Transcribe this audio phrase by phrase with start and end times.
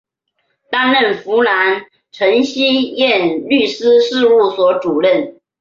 [0.71, 5.39] 担任湖南秦希燕律师事务所主任。